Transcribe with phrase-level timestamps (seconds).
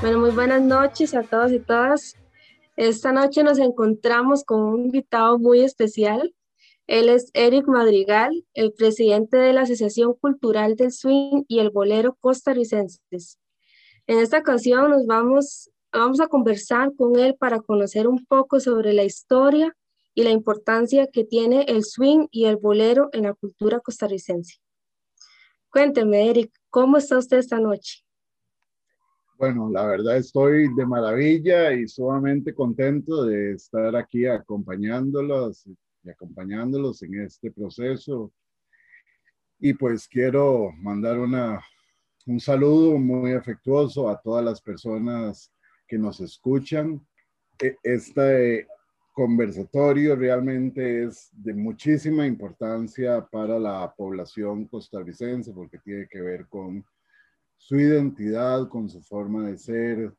[0.00, 2.16] Bueno, muy buenas noches a todos y todas.
[2.74, 6.34] Esta noche nos encontramos con un invitado muy especial.
[6.86, 12.16] Él es Eric Madrigal, el presidente de la Asociación Cultural del Swing y el Bolero
[12.18, 13.38] Costarricenses.
[14.06, 18.94] En esta ocasión nos vamos, vamos a conversar con él para conocer un poco sobre
[18.94, 19.76] la historia
[20.14, 24.62] y la importancia que tiene el swing y el bolero en la cultura costarricense.
[25.68, 28.02] Cuénteme, Eric, ¿cómo está usted esta noche?
[29.40, 35.66] Bueno, la verdad estoy de maravilla y sumamente contento de estar aquí acompañándolos
[36.04, 38.30] y acompañándolos en este proceso.
[39.58, 41.58] Y pues quiero mandar una,
[42.26, 45.50] un saludo muy afectuoso a todas las personas
[45.88, 47.00] que nos escuchan.
[47.58, 48.68] E, este
[49.14, 56.84] conversatorio realmente es de muchísima importancia para la población costarricense porque tiene que ver con
[57.60, 60.14] su identidad, con su forma de ser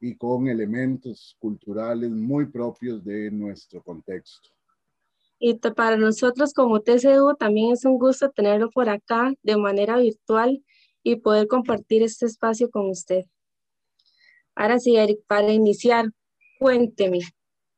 [0.00, 4.48] y con elementos culturales muy propios de nuestro contexto.
[5.40, 10.64] Y para nosotros como TCU también es un gusto tenerlo por acá de manera virtual
[11.02, 13.24] y poder compartir este espacio con usted.
[14.54, 16.06] Ahora sí, Eric, para iniciar,
[16.60, 17.18] cuénteme,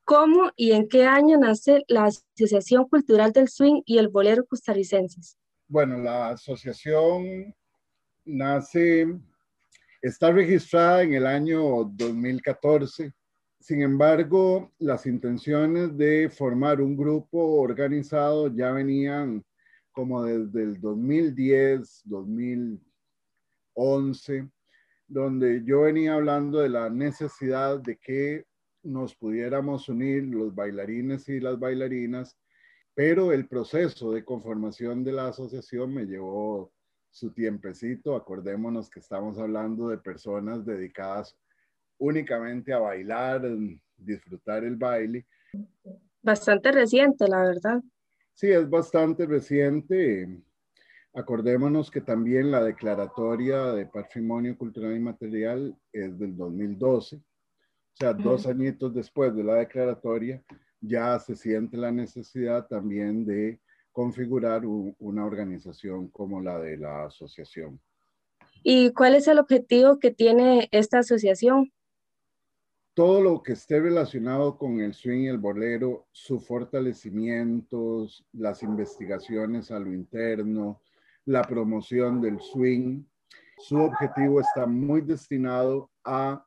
[0.05, 5.39] ¿cómo y en qué año nace la Asociación Cultural del Swing y el Bolero Costarricenses?
[5.69, 7.55] Bueno, la asociación
[8.27, 9.19] nace,
[10.03, 13.13] está registrada en el año 2014.
[13.61, 19.45] Sin embargo, las intenciones de formar un grupo organizado ya venían
[19.93, 24.49] como desde el 2010, 2011,
[25.09, 28.45] donde yo venía hablando de la necesidad de que
[28.83, 32.37] nos pudiéramos unir los bailarines y las bailarinas,
[32.95, 36.71] pero el proceso de conformación de la asociación me llevó
[37.17, 38.15] su tiempecito.
[38.15, 41.35] Acordémonos que estamos hablando de personas dedicadas
[41.97, 43.43] únicamente a bailar,
[43.97, 45.27] disfrutar el baile.
[46.21, 47.83] Bastante reciente, la verdad.
[48.35, 50.43] Sí, es bastante reciente.
[51.15, 57.17] Acordémonos que también la declaratoria de patrimonio cultural y material es del 2012.
[57.17, 57.23] O
[57.95, 60.45] sea, dos añitos después de la declaratoria,
[60.83, 63.59] ya se siente la necesidad también de
[63.97, 67.81] configurar una organización como la de la asociación.
[68.63, 71.73] ¿Y cuál es el objetivo que tiene esta asociación?
[72.93, 79.71] Todo lo que esté relacionado con el swing y el bolero, su fortalecimiento, las investigaciones
[79.71, 80.83] a lo interno,
[81.25, 83.03] la promoción del swing,
[83.57, 86.47] su objetivo está muy destinado a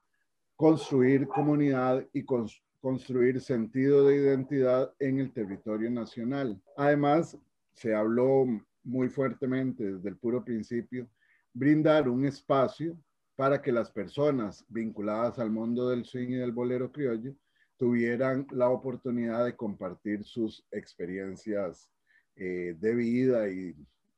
[0.56, 6.62] construir comunidad y construir construir sentido de identidad en el territorio nacional.
[6.78, 7.38] Además,
[7.74, 8.46] se habló
[8.84, 11.10] muy fuertemente desde el puro principio,
[11.54, 12.98] brindar un espacio
[13.36, 17.34] para que las personas vinculadas al mundo del swing y del bolero criollo
[17.78, 21.90] tuvieran la oportunidad de compartir sus experiencias
[22.36, 23.76] eh, de vida y,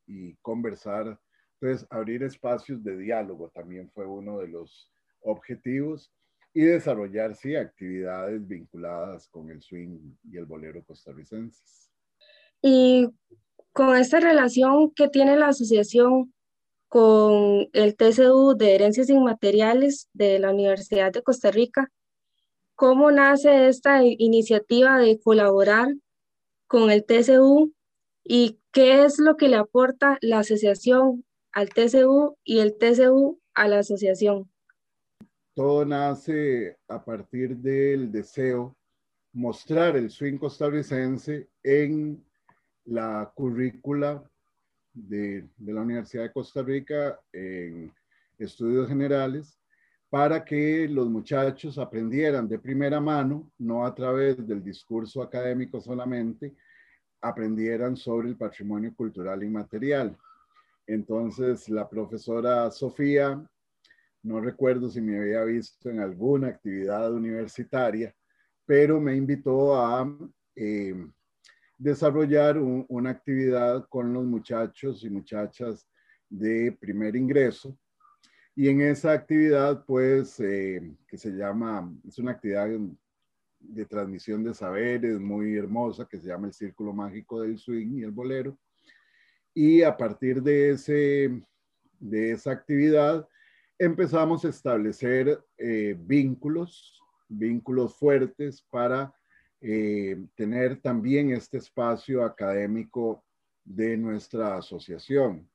[0.08, 1.20] y conversar.
[1.60, 4.92] Entonces, abrir espacios de diálogo también fue uno de los
[5.22, 6.12] objetivos
[6.54, 11.90] y desarrollar, sí, actividades vinculadas con el swing y el bolero costarricenses.
[12.62, 13.08] Y
[13.72, 16.34] con esta relación que tiene la asociación
[16.90, 21.90] con el TCU de Herencias Inmateriales de la Universidad de Costa Rica,
[22.76, 25.96] ¿cómo nace esta iniciativa de colaborar
[26.68, 27.74] con el TCU
[28.26, 33.70] y qué es lo que le aporta la asociación al TCU y el TCU a
[33.70, 34.51] la asociación?
[35.54, 38.76] Todo nace a partir del deseo
[39.34, 42.24] mostrar el swing costarricense en
[42.86, 44.24] la currícula
[44.94, 47.94] de, la Universidad de Costa Rica en
[48.38, 49.58] estudios generales
[50.10, 56.54] para que los muchachos aprendieran de primera mano, no a través del discurso académico solamente,
[57.22, 60.18] aprendieran sobre el patrimonio cultural inmaterial.
[60.86, 63.42] Entonces, la profesora Sofía
[64.24, 68.16] no recuerdo si me había visto en alguna actividad universitaria,
[68.66, 70.08] pero me invitó a
[70.56, 70.96] eh,
[71.78, 75.88] desarrollar una actividad con los muchachos y muchachas
[76.30, 77.78] de primer ingreso.
[78.56, 82.70] Y en esa actividad, pues, eh, que se llama, es una actividad
[83.60, 88.04] de transmisión de saberes muy hermosa, que se llama el Círculo Mágico del Swing y
[88.04, 88.58] el Bolero.
[89.54, 91.44] Y a partir de, ese,
[92.00, 93.28] de esa actividad,
[93.82, 99.12] empezamos a establecer eh, vínculos, vínculos fuertes para
[99.60, 103.24] eh, tener también este espacio académico
[103.64, 105.50] de nuestra asociación.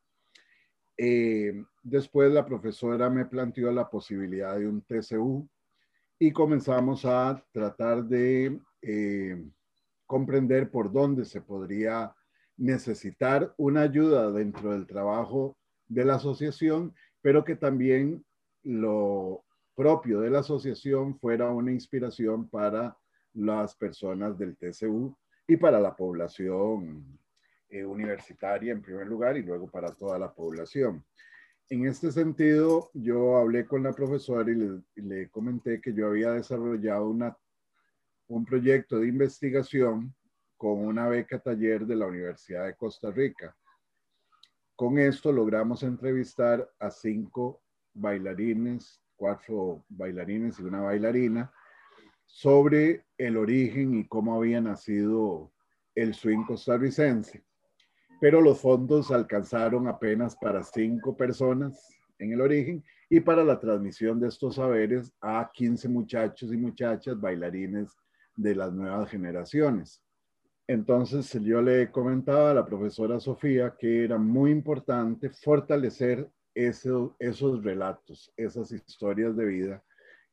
[0.96, 5.48] Eh, después la profesora me planteó la posibilidad de un TCU
[6.18, 8.58] y comenzamos a tratar de
[10.04, 12.12] comprender por dónde se podría
[12.56, 15.56] necesitar una ayuda dentro del trabajo
[15.88, 16.92] de la asociación,
[17.22, 18.24] pero que también
[18.62, 22.96] lo propio de la asociación fuera una inspiración para
[23.34, 25.16] las personas del TCU
[25.46, 27.18] y para la población
[27.68, 31.04] eh, universitaria en primer lugar y luego para toda la población.
[31.68, 36.30] En este sentido, yo hablé con la profesora y le, le comenté que yo había
[36.30, 37.36] desarrollado una,
[38.28, 40.14] un proyecto de investigación
[40.56, 43.54] con una beca taller de la Universidad de Costa Rica.
[44.76, 47.62] Con esto logramos entrevistar a cinco
[47.94, 51.50] bailarines, cuatro bailarines y una bailarina,
[52.26, 55.50] sobre el origen y cómo había nacido
[55.94, 57.42] el swing costarricense.
[58.20, 61.82] Pero los fondos alcanzaron apenas para cinco personas
[62.18, 67.18] en el origen y para la transmisión de estos saberes a 15 muchachos y muchachas
[67.18, 67.96] bailarines
[68.34, 70.02] de las nuevas generaciones.
[70.68, 78.32] Entonces yo le comentaba a la profesora Sofía que era muy importante fortalecer esos relatos,
[78.36, 79.84] esas historias de vida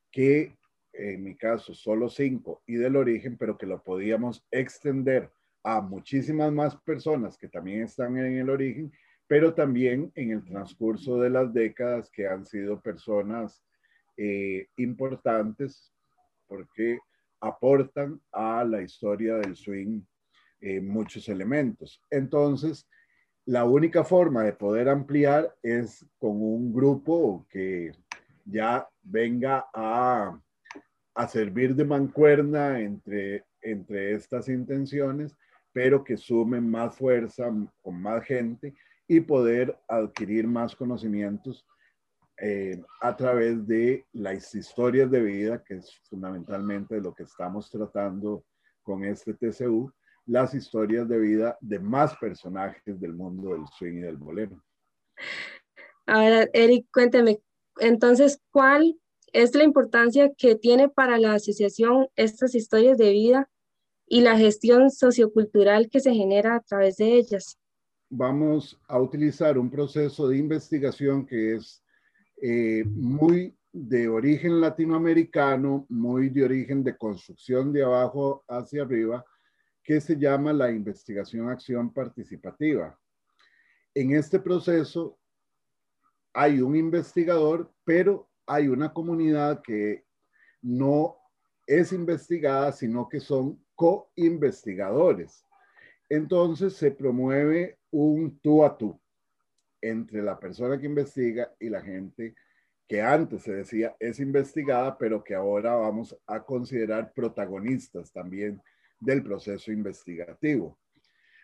[0.09, 0.55] que
[0.93, 5.31] en mi caso solo cinco y del origen, pero que lo podíamos extender
[5.63, 8.91] a muchísimas más personas que también están en el origen,
[9.27, 13.63] pero también en el transcurso de las décadas que han sido personas
[14.17, 15.91] eh, importantes
[16.47, 16.99] porque
[17.39, 20.01] aportan a la historia del swing
[20.65, 22.01] eh, muchos elementos.
[22.09, 22.87] Entonces,
[23.45, 27.91] la única forma de poder ampliar es con un grupo que
[28.45, 30.39] ya venga a,
[31.15, 35.35] a servir de mancuerna entre, entre estas intenciones,
[35.73, 37.51] pero que sumen más fuerza
[37.81, 38.73] con más gente
[39.05, 41.67] y poder adquirir más conocimientos
[42.37, 48.45] eh, a través de las historias de vida, que es fundamentalmente lo que estamos tratando
[48.81, 49.91] con este TCU,
[50.25, 54.63] las historias de vida de más personajes del mundo del swing y del bolero.
[56.05, 57.41] Ahora, Eric, cuénteme,
[57.79, 58.99] entonces, ¿cuál
[59.31, 63.49] es la importancia que tiene para la asociación estas historias de vida
[64.07, 67.57] y la gestión sociocultural que se genera a través de ellas?
[68.09, 71.83] Vamos a utilizar un proceso de investigación que es
[72.41, 79.25] eh, muy de origen latinoamericano, muy de origen de construcción de abajo hacia arriba,
[79.83, 82.97] que se llama la investigación acción participativa.
[83.93, 85.19] En este proceso
[86.33, 90.05] hay un investigador, pero hay una comunidad que
[90.61, 91.17] no
[91.67, 95.45] es investigada, sino que son co-investigadores.
[96.09, 98.99] Entonces se promueve un tú a tú
[99.81, 102.35] entre la persona que investiga y la gente
[102.87, 108.61] que antes se decía es investigada, pero que ahora vamos a considerar protagonistas también
[109.03, 110.79] del proceso investigativo.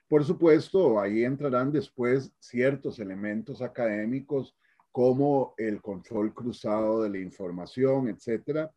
[0.08, 4.56] Por supuesto, ahí entrarán después ciertos elementos académicos
[4.92, 8.72] como el control cruzado de la información, etcétera,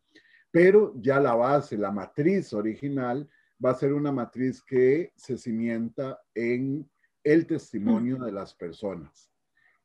[0.51, 3.27] pero ya la base, la matriz original
[3.63, 6.87] va a ser una matriz que se cimienta en
[7.23, 9.31] el testimonio de las personas.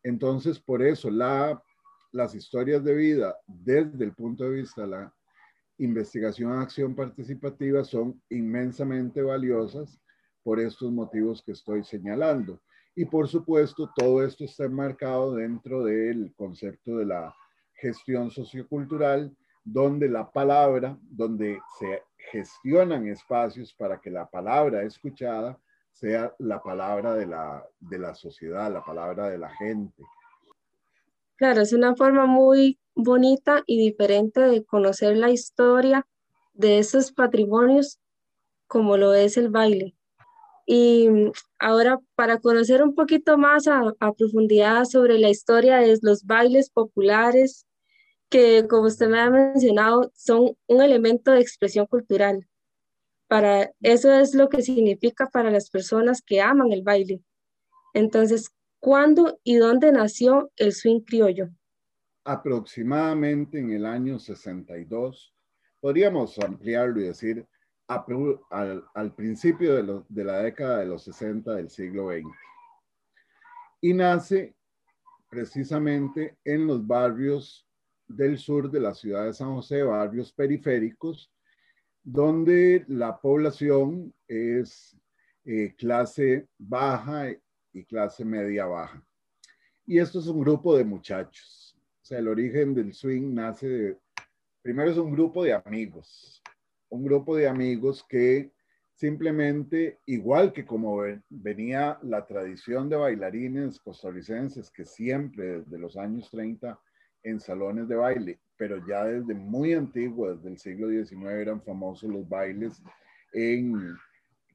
[0.03, 1.63] Entonces, por eso la,
[2.13, 5.15] las historias de vida desde el punto de vista de la
[5.79, 10.01] investigación acción participativa son inmensamente valiosas
[10.43, 12.61] por estos motivos que estoy señalando.
[12.95, 17.35] Y por supuesto, todo esto está enmarcado dentro del concepto de la
[17.75, 25.59] gestión sociocultural, donde la palabra, donde se gestionan espacios para que la palabra escuchada
[25.93, 30.03] sea la palabra de la, de la sociedad, la palabra de la gente.
[31.37, 36.07] Claro, es una forma muy bonita y diferente de conocer la historia
[36.53, 38.01] de esos patrimonios
[38.67, 39.95] como lo es el baile.
[40.67, 41.09] Y
[41.61, 47.67] ahora para conocer un poquito más a, profundidad sobre la historia de los bailes populares,
[48.29, 52.47] que como usted me ha mencionado, son un elemento de expresión cultural.
[53.29, 57.23] Para eso es lo que significa para las personas que aman el baile.
[57.95, 58.51] Entonces,
[58.81, 61.49] ¿cuándo y dónde nació el swing criollo?
[62.29, 65.35] Aproximadamente en el año 62,
[65.81, 67.47] podríamos ampliarlo y decir
[67.87, 72.27] al, principio de, la década de los 60 del siglo XX.
[73.81, 74.55] Y nace
[75.31, 77.67] precisamente en los barrios
[78.07, 81.33] del sur de la ciudad de San José, barrios periféricos,
[82.03, 84.95] donde la población es
[85.47, 87.31] eh, clase baja
[87.73, 89.03] y clase media baja.
[89.87, 91.58] Y esto es un grupo de muchachos.
[92.09, 93.99] Sea, el origen del swing nace de,
[94.63, 96.43] primero es un grupo de amigos,
[96.89, 98.51] un grupo de amigos que
[98.95, 106.31] simplemente, igual que como venía la tradición de bailarines costarricenses que siempre desde los años
[106.31, 106.81] 30
[107.25, 112.09] en salones de baile, pero ya desde muy antiguo, desde el siglo XIX eran famosos
[112.09, 112.83] los bailes
[113.35, 113.95] en,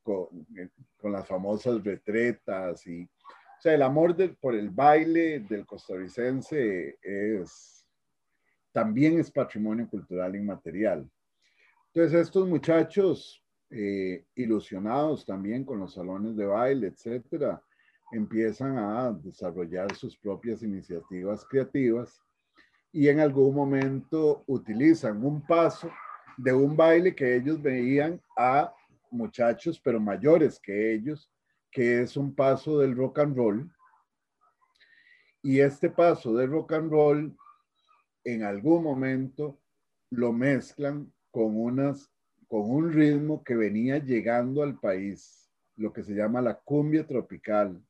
[0.02, 0.28] con,
[1.04, 3.08] las famosas retretas y,
[3.64, 7.88] sea, el amor por el baile del costarricense es,
[8.74, 11.10] también es patrimonio cultural inmaterial.
[11.88, 17.64] Entonces, estos muchachos eh, ilusionados también con los salones de baile, etcétera,
[18.12, 22.22] empiezan a desarrollar sus propias iniciativas creativas
[22.92, 25.90] y en algún momento utilizan un paso
[26.36, 28.74] de un baile que ellos veían a
[29.10, 31.32] muchachos, pero mayores que ellos,
[31.74, 33.72] que es un paso del rock and roll.
[35.42, 37.38] Y este paso del rock and roll,
[38.24, 39.60] en algún momento
[40.12, 42.10] lo mezclan con unas
[42.48, 47.84] con un ritmo que venía llegando al país, lo que se llama la cumbia tropical.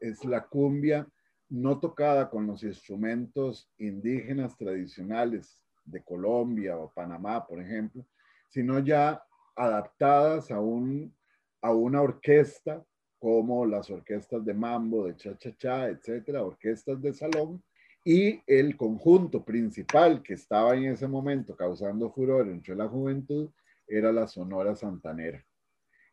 [0.00, 1.06] Es la cumbia
[1.50, 8.06] no tocada con los instrumentos indígenas tradicionales de Colombia o Panamá, por ejemplo,
[8.48, 9.22] sino ya
[9.54, 11.14] adaptadas a, un,
[11.60, 12.82] a una orquesta
[13.20, 17.62] como las orquestas de mambo, de cha-cha-cha, etcétera, orquestas de salón,
[18.02, 23.50] y el conjunto principal que estaba en ese momento causando furor entre la juventud
[23.86, 25.44] era la Sonora Santanera.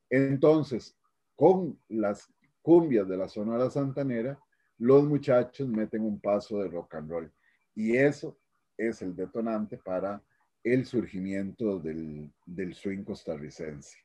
[0.09, 0.97] Entonces,
[1.33, 2.27] con las
[2.61, 4.37] cumbias de la Sonora Santanera,
[4.77, 7.31] los muchachos meten un paso de rock and roll.
[7.73, 8.37] Y eso
[8.77, 10.21] es el detonante para
[10.61, 13.97] el surgimiento del, del swing costarricense.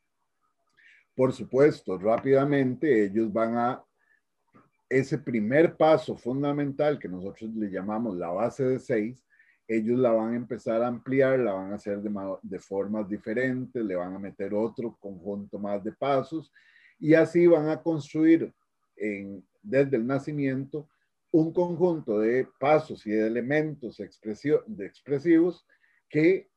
[1.15, 3.85] Por supuesto, rápidamente ellos van a
[4.89, 9.25] ese primer paso fundamental que nosotros le llamamos la base de seis,
[9.67, 12.11] ellos la van a empezar a ampliar, la van a hacer de,
[12.43, 16.53] de formas diferentes, le van a meter otro conjunto más de pasos
[16.99, 18.53] y así van a construir
[18.97, 20.89] en, desde el nacimiento
[21.31, 25.67] un conjunto de pasos y de elementos expresivos
[26.09, 26.51] que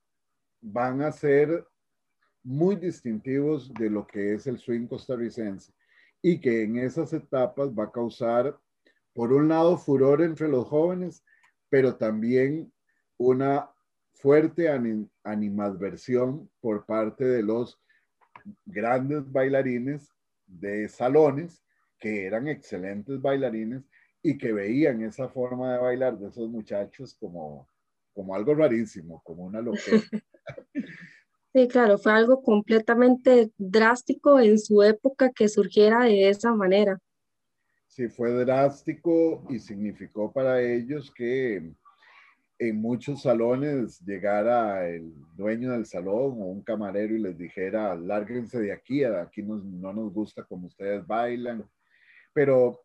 [0.60, 1.66] van a ser
[2.46, 5.74] muy distintivos de lo que es el swing costarricense
[6.22, 8.58] y que en esas etapas va a causar,
[9.14, 11.26] por un lado, furor entre los jóvenes,
[11.70, 12.72] pero también
[13.18, 13.70] una
[14.14, 14.70] fuerte
[15.24, 17.82] animadversión por parte de los
[18.66, 20.10] grandes bailarines
[20.46, 21.64] de salones
[22.00, 23.84] que eran excelentes bailarines
[24.22, 27.68] y que veían esa forma de bailar de esos muchachos como,
[28.14, 30.02] como algo rarísimo, como una locura.
[31.56, 37.00] Sí, claro, fue algo completamente drástico en su época que surgiera de esa manera.
[37.88, 41.72] Sí, fue drástico y significó para ellos que
[42.60, 48.60] en muchos salones llegara el dueño del salón o un camarero y les dijera, lárguense
[48.60, 51.64] de aquí, aquí no, no nos gusta como ustedes bailan.
[52.34, 52.82] Pero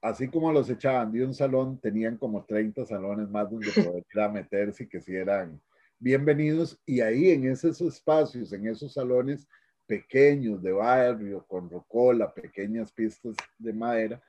[0.00, 4.84] así como los echaban de un salón, tenían como 30 salones más donde poder meterse
[4.84, 5.60] y que si eran
[5.98, 6.78] bienvenidos.
[6.84, 9.46] Y ahí en esos espacios, en esos salones
[9.86, 14.22] pequeños de barrio, con rocola, pequeñas pistas de madera,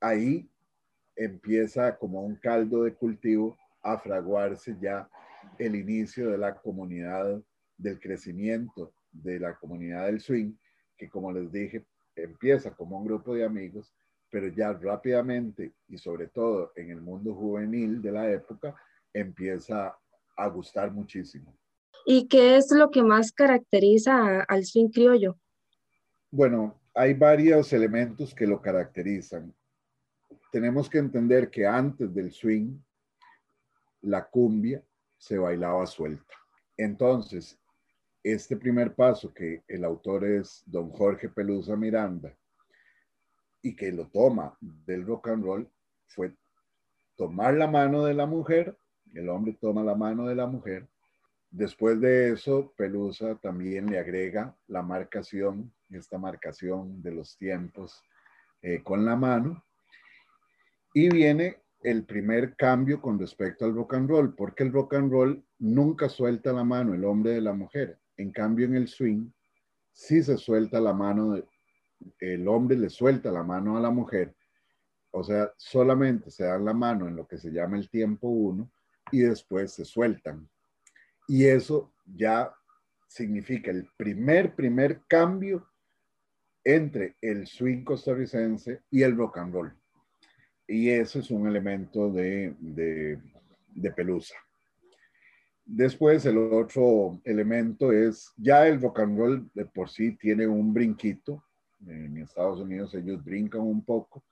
[0.00, 0.48] ahí
[1.16, 5.08] empieza como un caldo de cultivo a fraguarse ya
[5.58, 7.42] el inicio de la comunidad,
[7.76, 10.54] del crecimiento de la comunidad del swing,
[10.96, 11.84] que como les dije,
[12.16, 13.94] empieza como un grupo de amigos,
[14.30, 18.74] pero ya rápidamente y sobre todo en el mundo juvenil de la época,
[19.12, 19.96] empieza
[20.36, 21.56] a gustar muchísimo.
[22.06, 25.38] ¿Y qué es lo que más caracteriza al swing criollo?
[26.30, 29.54] Bueno, hay varios elementos que lo caracterizan
[30.54, 32.78] tenemos que entender que antes del swing,
[34.02, 34.84] la cumbia
[35.18, 36.32] se bailaba suelta.
[36.76, 37.58] Entonces,
[38.22, 42.38] este primer paso que el autor es don Jorge Pelusa Miranda
[43.62, 45.68] y que lo toma del rock and roll
[46.06, 46.32] fue
[47.16, 48.78] tomar la mano de la mujer,
[49.14, 50.88] el hombre toma la mano de la mujer.
[51.50, 58.02] Después de eso, Pelusa también le agrega la marcación, esta marcación de los tiempos
[58.60, 59.64] eh, con la mano
[60.92, 65.12] y viene el primer cambio con respecto al rock and roll, porque el rock and
[65.12, 68.00] roll nunca suelta la mano el hombre de la mujer.
[68.16, 69.30] En cambio, en el swing,
[69.92, 71.36] sí se suelta la mano,
[72.18, 74.34] el hombre le suelta la mano a la mujer.
[75.10, 78.70] O sea, solamente se dan la mano en lo que se llama el tiempo uno
[79.14, 80.48] y después se sueltan.
[81.28, 82.52] Y eso ya
[83.06, 85.68] significa el primer, primer cambio
[86.64, 89.72] entre el swing costarricense y el rock and roll.
[90.66, 94.34] y eso es un elemento de, de, pelusa.
[95.64, 100.74] Después el otro elemento es, ya el rock and roll de por sí tiene un
[100.74, 101.44] brinquito,
[101.86, 104.24] en Estados Unidos ellos brincan un poco,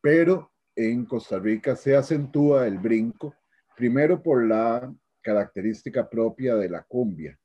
[0.00, 3.34] pero en Costa Rica se acentúa el brinco,
[3.76, 7.38] primero por la característica propia de la cumbia,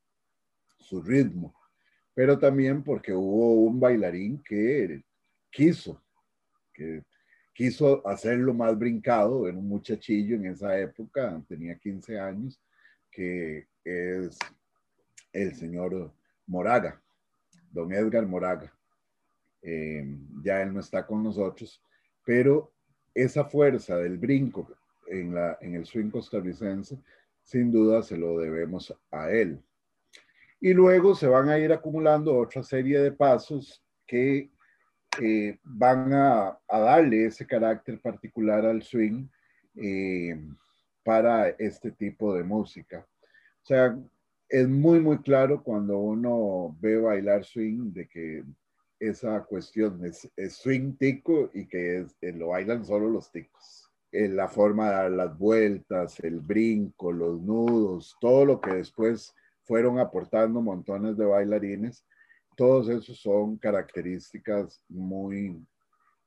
[0.79, 1.53] su ritmo,
[2.13, 5.03] pero también porque hubo un bailarín que
[5.49, 6.03] quiso,
[6.73, 7.03] que
[7.53, 12.61] quiso hacerlo más brincado, era un muchachillo en esa época, tenía 15 años,
[13.11, 14.37] que es
[15.33, 16.13] el señor
[16.45, 17.01] Moraga,
[17.71, 18.73] don Edgar Moraga.
[19.61, 20.05] Eh,
[20.41, 21.81] ya él no está con nosotros,
[22.23, 22.73] pero
[23.13, 24.67] esa fuerza del brinco
[25.09, 26.97] en, la, en el swing costarricense,
[27.43, 29.61] sin duda se lo debemos a él.
[30.61, 34.51] Y luego se van a ir acumulando otra serie de pasos que
[35.21, 39.27] eh, van a, darle ese carácter particular al swing
[39.75, 40.39] eh,
[41.03, 43.07] para este tipo de música.
[43.63, 43.97] O sea,
[44.47, 48.43] es muy, muy claro cuando uno ve bailar swing de que
[48.99, 53.88] esa cuestión es, swing tico y que es, eh, lo bailan solo los ticos.
[54.11, 59.99] La forma de dar las vueltas, el brinco, los nudos, todo lo que después fueron
[59.99, 62.03] aportando montones de bailarines,
[62.55, 65.63] todos esos son características muy,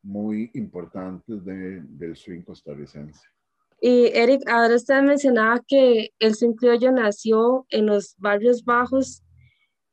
[0.02, 3.20] muy importantes del swing costarricense.
[3.80, 9.24] Y Eric, ahora usted mencionaba que el swing criollo nació en los barrios bajos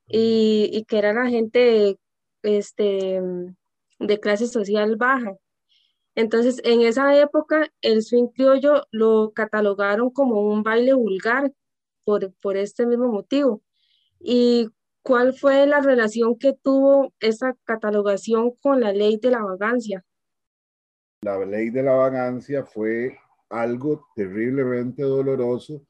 [0.07, 1.97] y, y que era la gente
[2.43, 3.21] este,
[3.99, 5.35] de clase social baja.
[6.19, 11.53] Entonces, en esa época, el swing criollo lo catalogaron como un baile vulgar
[12.03, 13.61] por, por este mismo motivo.
[14.19, 14.69] ¿Y
[15.01, 20.03] cuál fue la relación que tuvo esa catalogación con la ley de la vagancia?
[21.21, 25.85] La ley de la vagancia fue algo terriblemente doloroso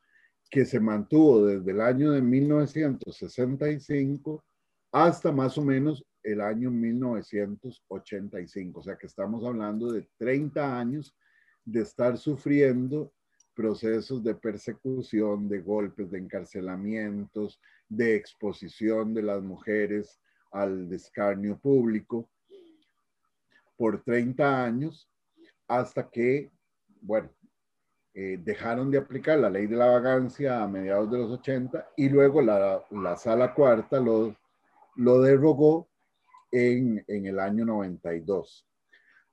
[0.52, 4.44] que se mantuvo desde el año de 1965
[4.92, 8.80] hasta más o menos el año 1985.
[8.80, 11.16] O sea que estamos hablando de 30 años
[11.66, 13.12] de estar sufriendo
[13.54, 22.30] procesos de persecución, de golpes, de encarcelamientos, de exposición de las mujeres al descarnio público
[23.76, 25.10] por 30 años
[25.68, 26.52] hasta que,
[27.02, 27.30] bueno,
[28.14, 32.08] eh, dejaron de aplicar la ley de la vagancia a mediados de los 80 y
[32.10, 34.36] luego la, la sala cuarta lo,
[34.96, 35.89] lo derogó
[36.52, 38.68] en, el año 92.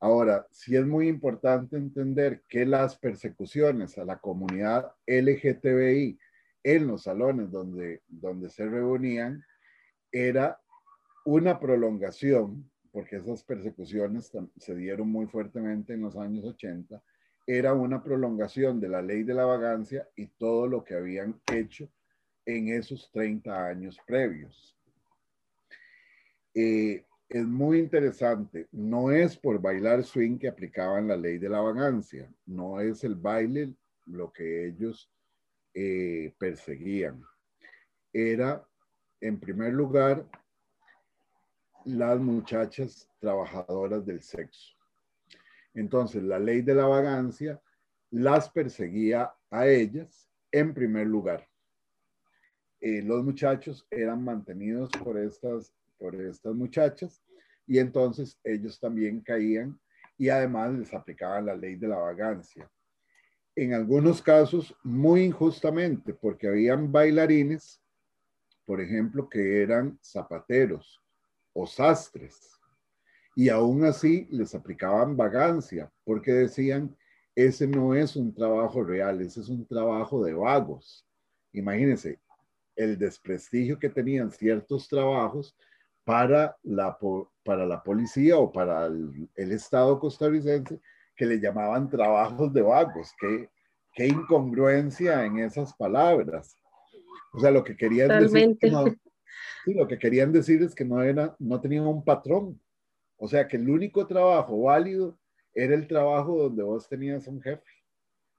[0.00, 6.18] Ahora, sí es muy importante entender que las persecuciones a la comunidad LGTBI
[6.62, 9.42] en los salones donde, donde se reunían
[10.12, 10.60] era
[11.24, 17.02] una prolongación, porque esas persecuciones se dieron muy fuertemente en los años 80,
[17.46, 21.88] era una prolongación de la ley de la vagancia y todo lo que habían hecho
[22.44, 24.75] en esos 30 años previos.
[26.58, 28.66] Eh, es muy interesante.
[28.72, 32.32] No es por bailar swing que aplicaban la ley de la vagancia.
[32.46, 33.74] No es el baile
[34.06, 35.12] lo que ellos
[35.74, 37.22] eh, perseguían.
[38.10, 38.66] Era,
[39.20, 40.26] en primer lugar,
[41.84, 44.74] las muchachas trabajadoras del sexo.
[45.74, 47.60] Entonces, la ley de la vagancia
[48.10, 51.46] las perseguía a ellas en primer lugar.
[52.80, 57.22] Eh, los muchachos eran mantenidos por estas por estas muchachas
[57.66, 59.78] y entonces ellos también caían
[60.16, 62.70] y además les aplicaban la ley de la vagancia.
[63.54, 67.82] En algunos casos, muy injustamente, porque habían bailarines,
[68.64, 71.02] por ejemplo, que eran zapateros
[71.52, 72.56] o sastres,
[73.34, 76.96] y aún así les aplicaban vagancia, porque decían,
[77.34, 81.06] ese no es un trabajo real, ese es un trabajo de vagos.
[81.52, 82.18] Imagínense
[82.74, 85.54] el desprestigio que tenían ciertos trabajos
[86.06, 86.96] para la,
[87.44, 90.80] para la policía o para el, Estado costarricense
[91.16, 93.12] que le llamaban trabajos de vagos.
[93.18, 93.50] Qué,
[93.92, 96.56] qué incongruencia en esas palabras.
[97.32, 98.56] O sea, lo que querían decir
[99.64, 102.60] sí, lo que querían decir es que no era, no tenían un patrón.
[103.16, 105.18] O sea, que el único trabajo válido
[105.54, 107.68] era el trabajo donde vos tenías un jefe.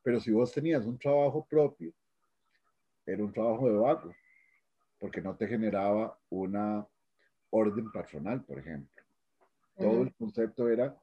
[0.03, 1.91] Pero si vos tenías un trabajo propio,
[3.05, 4.15] era un trabajo de vago,
[4.99, 6.87] porque no te generaba una
[7.49, 9.03] orden patronal, por ejemplo.
[9.77, 10.97] Todo el concepto era,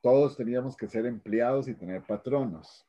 [0.00, 2.86] todos teníamos que ser empleados y tener patronos.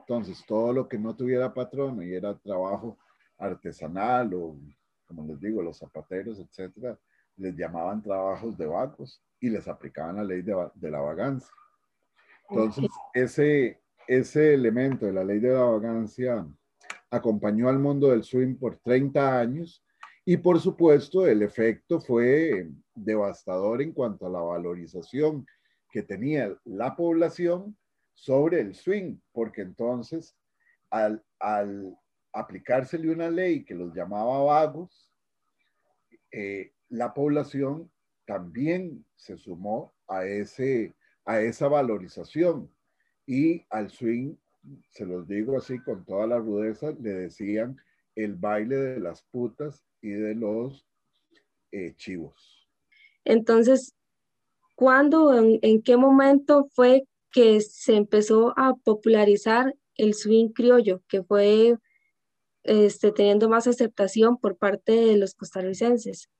[0.00, 2.98] Entonces, todo lo que no tuviera patrono y era trabajo
[3.38, 4.56] artesanal o,
[5.06, 6.98] como les digo, los zapateros, etcétera,
[7.36, 11.52] les llamaban trabajos de vagos y les aplicaban la ley de, de la vagancia.
[12.50, 16.46] Entonces, ese, ese elemento de la ley de la vagancia
[17.10, 19.84] acompañó al mundo del swing por 30 años
[20.30, 25.46] y por supuesto el efecto fue devastador en cuanto a la valorización
[25.90, 27.74] que tenía la población
[28.12, 30.36] sobre el swing, porque entonces
[30.90, 31.96] al, al
[32.34, 35.10] aplicársele una ley que los llamaba vagos,
[36.30, 37.90] eh, la población
[38.26, 42.70] también se sumó a, ese, a esa valorización.
[43.24, 44.34] Y al swing,
[44.90, 47.78] se los digo así con toda la rudeza, le decían
[48.14, 50.86] el baile de las putas y de los
[51.72, 52.68] eh, chivos.
[53.24, 53.94] Entonces,
[54.74, 61.76] ¿cuándo, en, qué momento fue que se empezó a popularizar el swing criollo, que fue
[62.62, 66.30] este, teniendo más aceptación por parte de los costarricenses?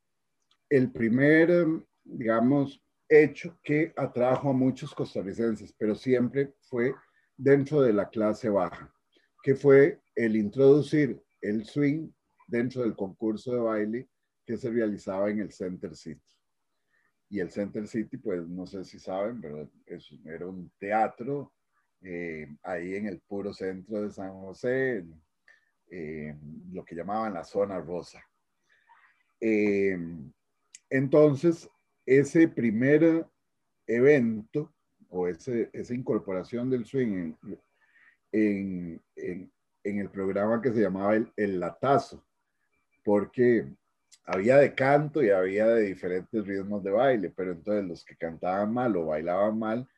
[0.71, 1.66] El primer,
[2.05, 6.94] digamos, hecho que atrajo a muchos costarricenses, pero siempre fue
[7.37, 8.92] dentro de la clase baja,
[9.42, 12.11] que fue el introducir el swing
[12.49, 14.09] dentro del concurso de baile
[14.45, 16.35] que se realizaba en el Center City.
[17.29, 19.71] Y el Center City, pues no sé si saben, pero
[20.25, 21.53] era un teatro
[22.01, 25.05] eh, ahí en el puro centro de San José,
[25.91, 26.35] eh,
[26.73, 28.25] lo que llamaban la zona rosa.
[29.39, 29.99] Eh,
[30.89, 31.69] entonces,
[32.07, 33.27] ese primer
[33.87, 34.73] evento
[35.11, 37.35] o ese, esa incorporación del swing
[38.33, 39.53] en, en,
[39.85, 42.28] en, el programa que se llamaba el Latazo,
[43.09, 43.66] porque
[44.27, 48.71] había de canto y había de diferentes ritmos de baile, pero entonces los que cantaban
[48.71, 49.88] mal o bailaban mal,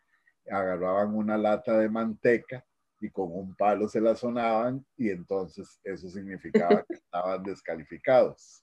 [0.48, 2.64] agarraban una lata de manteca
[3.00, 8.62] y con un palo se la sonaban y entonces eso significaba que estaban descalificados.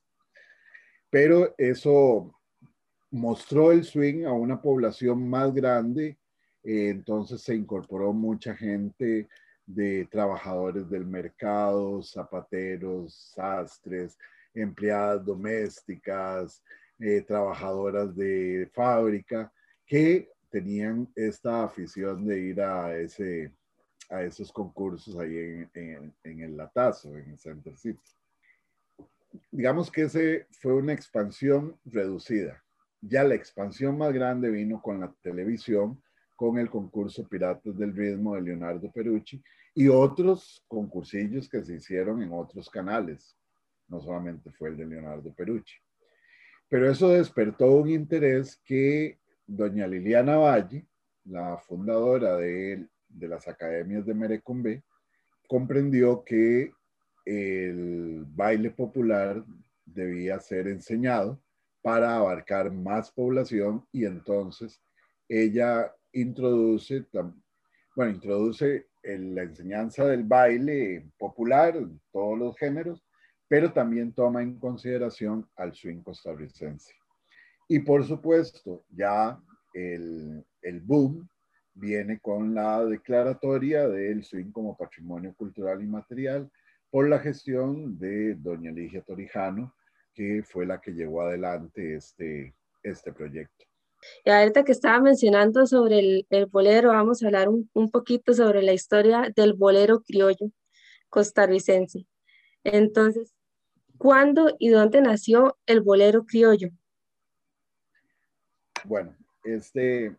[1.10, 2.34] Pero eso
[3.12, 6.18] mostró el swing a una población más grande,
[6.64, 9.28] eh, entonces se incorporó mucha gente
[9.68, 14.18] de trabajadores del mercado, zapateros, sastres,
[14.62, 16.64] empleadas domésticas,
[17.00, 19.52] eh, trabajadoras de fábrica,
[19.86, 23.54] que tenían esta afición de ir a, ese,
[24.10, 28.00] a esos concursos ahí en, en, el Latazo, en el Center City.
[29.52, 32.64] Digamos que ese fue una expansión reducida.
[33.02, 36.02] Ya la expansión más grande vino con la televisión,
[36.36, 39.42] con el concurso Piratas del Ritmo de Leonardo Perucci
[39.76, 43.37] y otros concursillos que se hicieron en otros canales,
[43.88, 45.76] no solamente fue el de Leonardo Perucci.
[46.70, 50.86] Pero eso despertó un interés que doña Liliana Valle,
[51.24, 52.88] la fundadora de,
[53.20, 54.84] las academias de Merecumbe,
[55.48, 56.72] comprendió que
[57.26, 59.44] el baile popular
[59.86, 61.42] debía ser enseñado
[61.82, 64.82] para abarcar más población y entonces
[65.30, 67.06] ella introduce,
[67.96, 71.76] bueno, introduce la enseñanza del baile popular,
[72.12, 73.07] todos los géneros,
[73.48, 76.94] pero también toma en consideración al swing costarricense.
[77.68, 79.40] Y por supuesto, ya
[79.74, 81.28] el, el boom
[81.74, 86.50] viene con la declaratoria del swing como patrimonio cultural inmaterial
[86.90, 89.74] por la gestión de doña Ligia Torijano,
[90.14, 93.66] que fue la que llevó adelante este, este proyecto.
[94.24, 98.34] Y ahorita que estaba mencionando sobre el, el bolero, vamos a hablar un, un, poquito
[98.34, 100.52] sobre la historia del bolero criollo
[101.10, 102.06] costarricense.
[102.64, 103.34] Entonces,
[103.98, 106.70] ¿Cuándo y dónde nació el bolero criollo?
[108.84, 110.16] Bueno, este,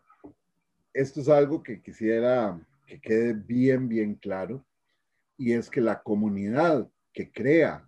[0.93, 4.65] esto es algo que quisiera que quede bien, bien claro,
[5.37, 7.87] y es que la comunidad que crea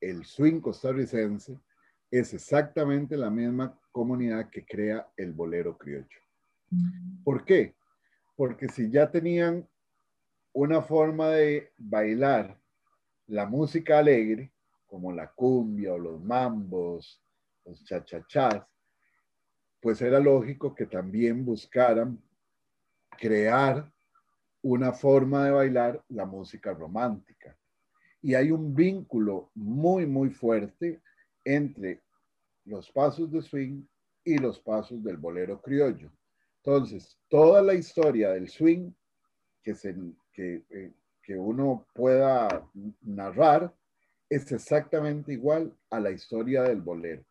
[0.00, 1.58] el swing costarricense
[2.10, 6.20] es exactamente la misma comunidad que crea el bolero criollo.
[7.24, 7.74] ¿Por qué?
[8.36, 9.68] Porque si ya tenían
[10.52, 12.58] una forma de bailar
[13.26, 14.52] la música alegre,
[14.92, 17.18] como la cumbia o los mambos,
[17.64, 18.62] los chachachás,
[19.80, 22.22] pues era lógico que también buscaran
[23.18, 23.90] crear
[24.60, 27.56] una forma de bailar la música romántica.
[28.20, 31.00] Y hay un vínculo muy, muy fuerte
[31.42, 32.02] entre
[32.66, 33.86] los pasos de swing
[34.22, 36.12] y los pasos del bolero criollo.
[36.58, 38.92] Entonces, toda la historia del swing
[39.62, 39.96] que, se,
[40.34, 42.68] que, eh, que uno pueda
[43.00, 43.74] narrar
[44.34, 47.22] es exactamente igual a la historia del bolero.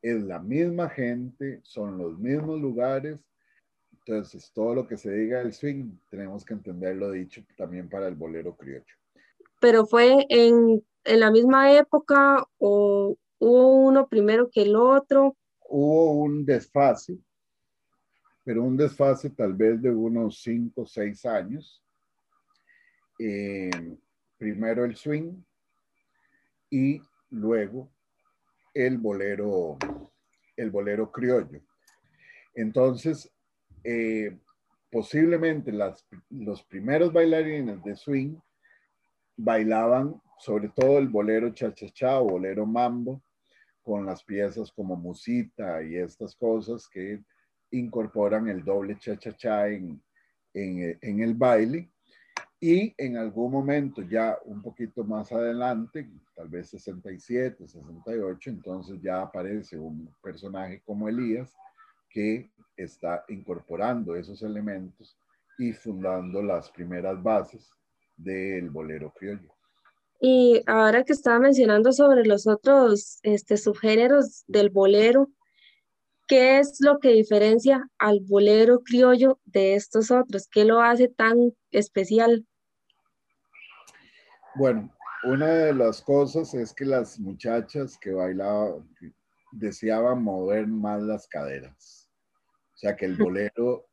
[0.00, 3.18] Es la misma gente, son los mismos lugares.
[3.92, 8.14] Entonces, todo lo que se diga del swing, tenemos que entenderlo dicho también para el
[8.14, 8.94] bolero criollo.
[9.60, 15.36] Pero fue en, en la misma época o hubo uno primero que el otro.
[15.68, 17.18] Hubo un desfase
[18.44, 21.82] pero un desfase tal vez de unos 5 o 6 años.
[23.18, 23.70] Eh,
[24.36, 25.32] primero el swing
[26.74, 27.88] y luego
[28.74, 29.78] el bolero,
[30.56, 31.60] el bolero criollo.
[32.52, 33.32] Entonces,
[33.84, 34.36] eh,
[34.90, 38.36] posiblemente las, los primeros bailarines de swing
[39.36, 43.22] bailaban sobre todo el bolero cha-cha-cha o bolero mambo,
[43.80, 47.22] con las piezas como musita y estas cosas que
[47.70, 50.02] incorporan el doble cha-cha-cha en,
[50.54, 51.88] en, el baile.
[52.60, 59.22] Y en algún momento, ya un poquito más adelante, tal vez 67, 68, entonces ya
[59.22, 61.54] aparece un personaje como Elías
[62.08, 65.16] que está incorporando esos elementos
[65.58, 67.70] y fundando las primeras bases
[68.16, 69.52] del bolero criollo.
[70.20, 75.28] Y ahora que estaba mencionando sobre los otros este, subgéneros del bolero,
[76.26, 80.48] ¿qué es lo que diferencia al bolero criollo de estos otros?
[80.50, 82.46] ¿Qué lo hace tan especial?
[84.56, 84.92] Bueno,
[85.24, 88.88] una de las cosas es que las muchachas que bailaban
[89.52, 92.10] deseaban mover más las caderas.
[92.74, 93.86] O sea, que el bolero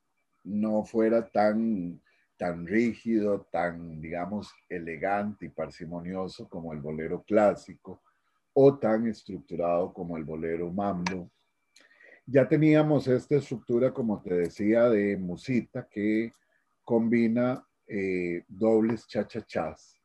[0.43, 2.01] no fuera tan
[2.41, 8.01] tan rígido, tan, digamos, elegante y parsimonioso como el bolero clásico
[8.53, 11.29] o tan estructurado como el bolero mambo.
[12.25, 16.33] Ya teníamos esta estructura, como te decía, de musita que
[16.83, 19.95] combina eh, dobles cha-cha-chas.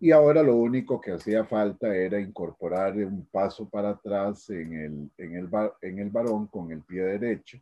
[0.00, 5.10] Y ahora lo único que hacía falta era incorporar un paso para atrás en el,
[5.18, 5.48] en el,
[5.82, 7.58] en el varón con el pie derecho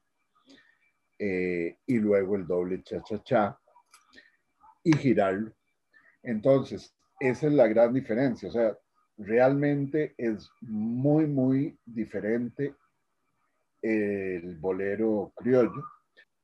[1.18, 3.58] eh, y luego el doble cha-cha-cha
[4.84, 5.52] y girarlo.
[6.22, 8.48] Entonces, esa es la gran diferencia.
[8.48, 8.76] O sea,
[9.16, 12.74] realmente es muy, muy diferente
[13.86, 15.82] el bolero criollo.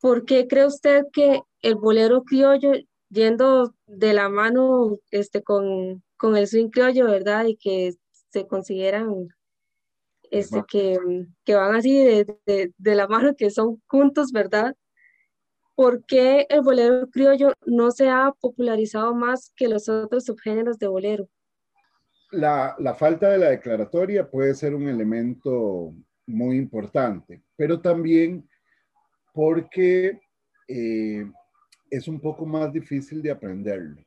[0.01, 2.73] ¿Por qué cree usted que el bolero criollo,
[3.09, 7.47] yendo de la mano este, con, con el swing criollo, ¿verdad?
[7.47, 7.95] Y que
[8.31, 9.29] se consideran
[10.31, 10.99] este, que,
[11.45, 14.75] que van así de, de, de, la mano, que son juntos, ¿verdad?
[15.75, 20.89] ¿por qué el bolero criollo no se ha popularizado más que los otros subgéneros de
[20.89, 21.29] bolero?
[22.31, 25.95] La, falta de la declaratoria puede ser un elemento
[26.27, 28.49] muy importante, pero también
[29.33, 30.21] porque
[30.69, 31.25] eh,
[31.91, 34.03] es un poco más difícil de aprenderlo.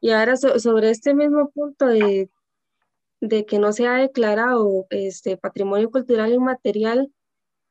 [0.00, 2.30] Y ahora sobre este mismo punto de,
[3.20, 7.12] de, que no se ha declarado este patrimonio cultural inmaterial,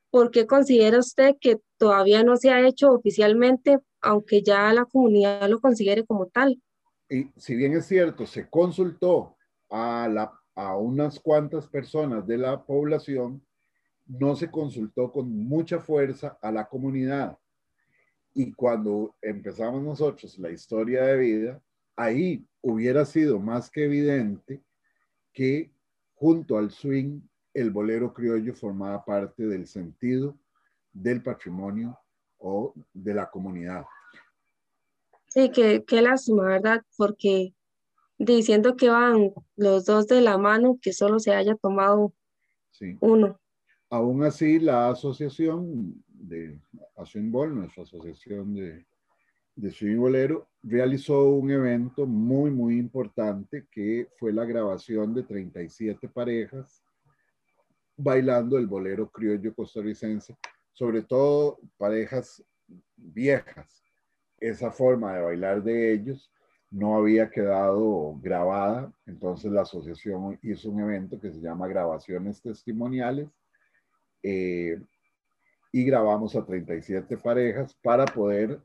[0.09, 5.49] ¿por qué considera usted que todavía no se ha hecho oficialmente, aunque ya la comunidad
[5.49, 6.61] lo considere como tal?
[7.09, 9.37] Y si bien es cierto, se consultó
[9.69, 13.45] a, la, a unas cuantas personas de la población,
[14.07, 17.37] no se consultó con mucha fuerza a la comunidad.
[18.33, 21.61] Y cuando empezamos nosotros la historia de vida,
[21.95, 24.63] ahí hubiera sido más que evidente
[25.31, 25.71] que
[26.15, 27.21] junto al swing
[27.53, 30.39] el bolero criollo formaba parte del sentido
[30.91, 31.99] del patrimonio
[32.39, 33.85] o de la comunidad.
[35.27, 36.81] Sí, qué, qué lástima, ¿verdad?
[36.97, 37.53] Porque
[38.17, 42.13] diciendo que van los dos de la mano, que solo se haya tomado
[42.99, 43.39] uno.
[43.89, 46.59] Aún así, la asociación de
[46.95, 48.85] Azuimbol, nuestra asociación de,
[49.55, 56.09] de swing bolero, realizó un evento muy, muy importante que fue la grabación de 37
[56.09, 56.83] parejas
[57.95, 60.37] bailando el bolero criollo costarricense,
[60.73, 62.43] sobre todo parejas
[62.95, 63.83] viejas.
[64.39, 66.31] Esa forma de bailar de ellos
[66.69, 73.29] no había quedado grabada, entonces la asociación hizo un evento que se llama Grabaciones Testimoniales
[74.23, 74.79] eh,
[75.71, 78.59] y grabamos a 37 parejas para poder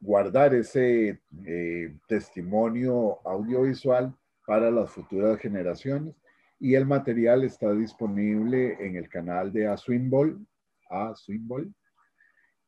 [0.00, 4.14] guardar ese eh, testimonio audiovisual
[4.46, 6.14] para las futuras generaciones
[6.60, 10.44] y el material está disponible en el canal de Aswimbol,
[10.90, 11.72] Aswimbol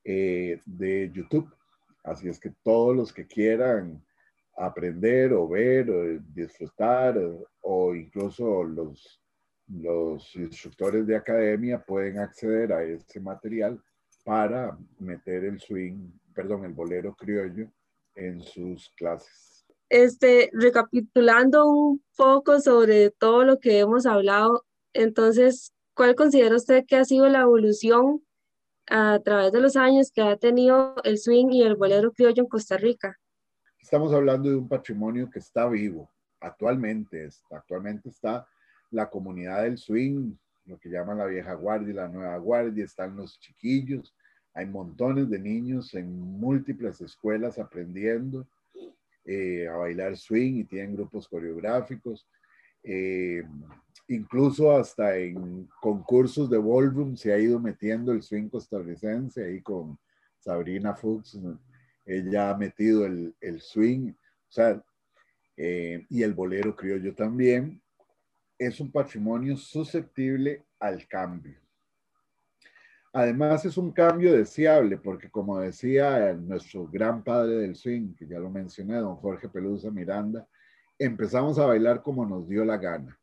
[0.04, 1.52] eh, de YouTube.
[2.04, 4.02] Así es que todos los que quieran
[4.60, 7.18] aprender o ver o disfrutar
[7.60, 9.20] o incluso los,
[9.68, 13.82] los instructores de academia pueden acceder a ese material
[14.24, 17.70] para meter el swing, perdón, el bolero criollo
[18.14, 19.50] en sus clases
[19.90, 26.96] este, recapitulando un poco sobre todo lo que hemos hablado, entonces, ¿cuál considera usted que
[26.96, 28.24] ha sido la evolución
[28.88, 32.48] a través de los años que ha tenido el swing y el bolero criollo en
[32.48, 33.18] Costa Rica?
[33.82, 37.28] Estamos hablando de un patrimonio que está vivo actualmente.
[37.50, 38.46] Actualmente está
[38.90, 40.34] la comunidad del swing,
[40.66, 44.14] lo que llaman la vieja guardia y la nueva guardia, están los chiquillos,
[44.54, 48.46] hay montones de niños en múltiples escuelas aprendiendo
[49.24, 52.26] eh, a bailar swing y tienen grupos coreográficos.
[52.82, 53.44] Eh,
[54.08, 59.98] incluso hasta en concursos de ballroom se ha ido metiendo el swing costarricense ahí con
[60.38, 61.38] Sabrina Fuchs.
[62.10, 64.82] Ella ha metido el, el swing, o sea,
[65.56, 67.80] eh, y el bolero criollo también.
[68.58, 71.58] Es un patrimonio susceptible al cambio.
[73.12, 78.38] Además es un cambio deseable porque como decía nuestro gran padre del swing, que ya
[78.38, 80.46] lo mencioné, don Jorge Pelusa Miranda,
[80.98, 83.18] empezamos a bailar como nos dio la gana.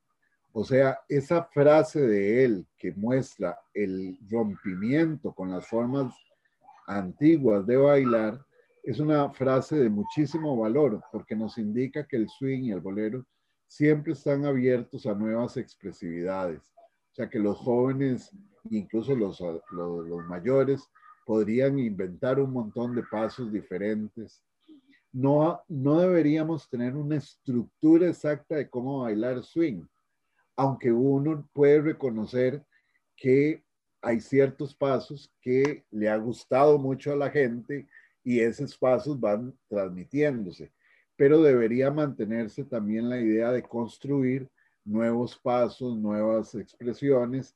[0.51, 6.13] O sea, esa frase de él que muestra el rompimiento con las formas
[6.87, 8.46] antiguas de bailar,
[8.83, 13.25] es una frase de muchísimo valor porque nos indica que el swing y el bolero
[13.67, 16.61] siempre están abiertos a nuevas expresividades.
[17.11, 18.31] O sea, que los jóvenes
[18.71, 20.89] incluso los, los, mayores,
[21.25, 24.41] podrían inventar un montón de pasos diferentes.
[25.11, 29.83] No, no deberíamos tener una estructura exacta de cómo bailar swing,
[30.55, 32.63] aunque uno puede reconocer
[33.15, 33.63] que
[34.01, 37.87] hay ciertos pasos que le ha gustado mucho a la gente
[38.27, 40.73] y esos pasos van transmitiéndose,
[41.15, 44.49] pero debería mantenerse también la idea de construir
[44.83, 47.55] nuevos pasos, nuevas expresiones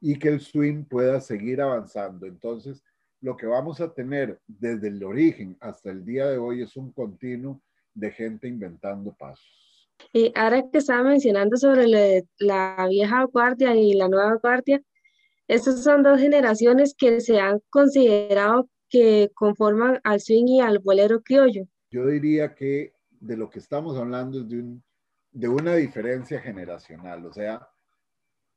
[0.00, 2.24] y que el swing pueda seguir avanzando.
[2.24, 2.82] Entonces,
[3.20, 6.90] lo que vamos a tener desde el origen hasta el día de hoy es un
[6.92, 7.60] continuo
[7.92, 9.86] de gente inventando pasos.
[10.14, 11.86] Y ahora que estaba mencionando sobre
[12.38, 14.80] la vieja guardia y la nueva guardia,
[15.46, 21.22] estas son dos generaciones que se han considerado que conforman al swing y al bolero
[21.22, 21.66] criollo.
[21.90, 24.82] Yo diría que de lo que estamos hablando es de, un,
[25.30, 27.66] de una diferencia generacional, o sea,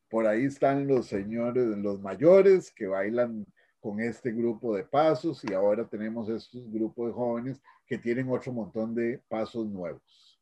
[0.09, 3.45] por ahí están los señores, los mayores que bailan
[3.79, 8.53] con este grupo de pasos y ahora tenemos estos grupos de jóvenes que tienen otro
[8.53, 10.39] montón de pasos nuevos.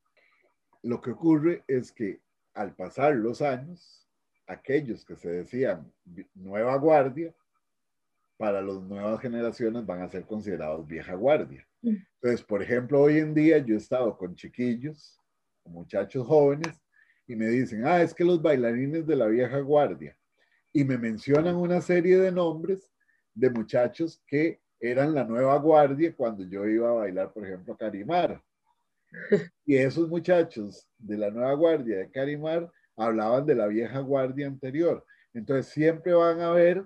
[0.84, 2.22] Lo que ocurre es que
[2.54, 4.08] al pasar los años,
[4.46, 5.92] aquellos que se decían
[6.36, 7.34] nueva guardia,
[8.42, 11.64] para las nuevas generaciones van a ser considerados vieja guardia.
[11.84, 11.98] Mm.
[12.16, 15.22] Entonces, por ejemplo, hoy en día yo he estado con chiquillos,
[15.64, 16.82] muchachos jóvenes,
[17.28, 20.18] y me dicen, ah, es que los bailarines de la vieja guardia.
[20.74, 22.90] Y me mencionan una serie de nombres
[23.36, 28.42] de muchachos que eran la nueva guardia cuando yo iba a bailar, por ejemplo, Carimar.
[29.68, 35.06] Y esos muchachos de la nueva guardia de Carimar hablaban de la vieja guardia anterior.
[35.32, 36.84] Entonces siempre van a ver,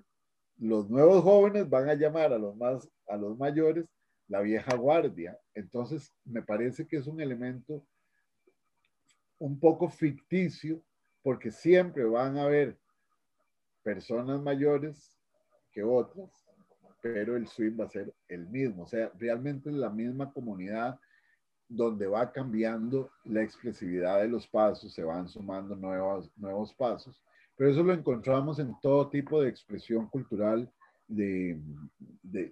[0.57, 3.85] los nuevos jóvenes van a llamar a los, más, a los mayores
[4.27, 5.37] la vieja guardia.
[5.53, 7.85] Entonces me parece que es un elemento
[9.37, 10.81] un poco ficticio
[11.21, 12.77] porque siempre van a haber
[13.83, 15.17] personas mayores
[15.71, 16.31] que otras,
[17.01, 18.83] pero el swing va a ser el mismo.
[18.83, 20.99] O sea, realmente es la misma comunidad
[21.67, 27.21] donde va cambiando la expresividad de los pasos, se van sumando nuevos, nuevos pasos,
[27.55, 30.71] pero eso lo encontramos en todo tipo de expresión cultural
[31.07, 31.59] de,
[32.23, 32.51] de,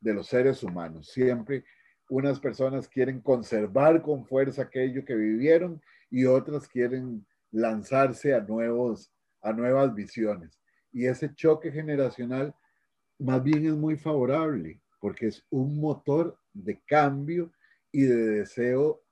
[0.00, 1.08] de los seres humanos.
[1.08, 1.64] Siempre
[2.08, 5.80] unas personas quieren conservar con fuerza aquello que vivieron
[6.10, 10.58] y otras quieren lanzarse a, nuevos, a nuevas visiones.
[10.92, 12.54] Y ese choque generacional
[13.18, 17.52] más bien es muy favorable porque es un motor de cambio
[17.92, 19.02] y de deseo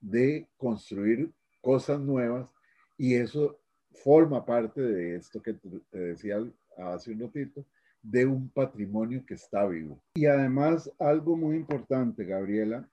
[0.00, 2.50] de construir cosas nuevas
[2.96, 3.60] y eso
[3.92, 6.38] forma parte de esto que te decía
[6.76, 7.64] hace un ratito,
[8.02, 10.00] de un patrimonio que está vivo.
[10.14, 12.88] Y además, algo muy importante, Gabriela,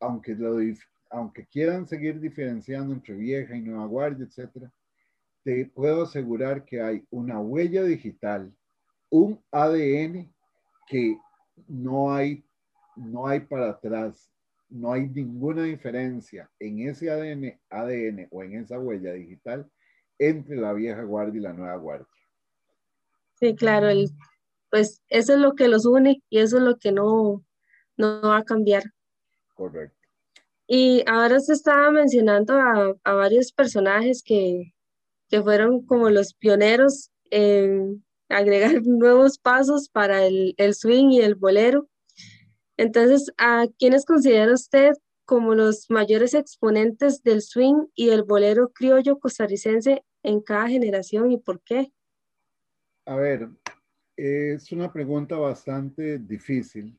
[0.00, 0.58] aunque, lo,
[1.10, 4.70] aunque quieran seguir diferenciando entre vieja y nueva guardia, etcétera,
[5.42, 8.52] te puedo asegurar que hay una huella digital,
[9.10, 10.32] un ADN
[10.86, 11.18] que
[11.68, 12.44] no hay,
[12.96, 14.30] no hay para atrás,
[14.68, 19.70] no hay ninguna diferencia en ese ADN, ADN o en esa huella digital
[20.18, 22.06] entre la vieja guardia y la nueva guardia.
[23.34, 24.10] Sí, claro, el
[24.74, 27.44] pues eso es lo que los une y eso es lo que no,
[27.96, 28.82] no va a cambiar.
[29.54, 29.96] Correcto.
[30.66, 34.74] Y ahora se estaba mencionando a, a varios personajes que,
[35.28, 41.36] que, fueron como los pioneros en agregar nuevos pasos para el, el swing y el
[41.36, 41.88] bolero.
[42.76, 44.94] Entonces, ¿a quiénes considera usted
[45.24, 51.38] como los mayores exponentes del swing y el bolero criollo costarricense en cada generación y
[51.38, 51.92] por qué?
[53.06, 53.48] A ver,
[54.16, 56.98] es una pregunta bastante difícil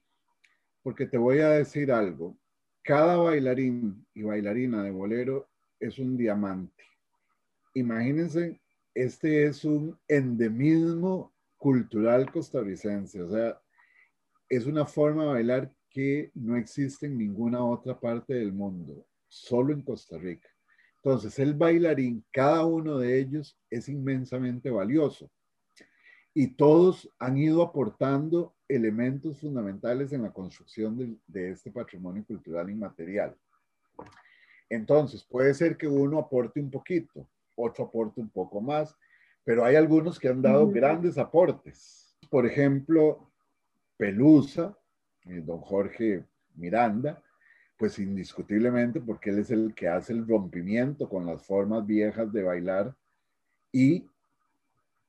[0.83, 2.37] porque te voy a decir algo.
[2.83, 5.49] Cada bailarín y bailarina de bolero
[5.79, 6.83] es un diamante.
[7.73, 8.61] Imagínense,
[8.93, 13.21] este es un endemismo cultural costarricense.
[13.21, 13.59] O sea,
[14.47, 19.73] es una forma de bailar que no existe en ninguna otra parte del mundo, solo
[19.73, 20.49] en Costa Rica.
[20.97, 25.31] Entonces, el bailarín, cada uno de ellos es inmensamente valioso
[26.33, 32.69] y todos han ido aportando elementos fundamentales en la construcción de, de, este patrimonio cultural
[32.69, 33.33] inmaterial.
[34.69, 37.25] Entonces, puede ser que uno aporte un poquito,
[37.55, 38.93] otro aporte un poco más,
[39.45, 42.17] pero hay algunos que han dado grandes aportes.
[42.29, 43.31] Por ejemplo,
[43.95, 44.77] Pelusa,
[45.25, 46.23] don Jorge
[46.55, 47.21] Miranda,
[47.77, 52.43] pues indiscutiblemente porque él es el que hace el rompimiento con las formas viejas de
[52.43, 52.95] bailar
[53.71, 54.07] y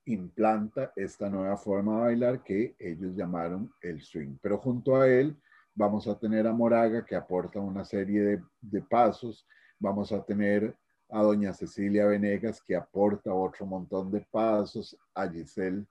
[0.07, 4.37] implanta esta nueva forma de bailar que ellos llamaron el swing.
[4.41, 5.37] Pero junto a él
[5.75, 9.47] vamos a tener a Moraga que aporta una serie de, pasos,
[9.79, 10.75] vamos a tener
[11.09, 15.85] a doña Cecilia Venegas que aporta otro montón de pasos, a Giselle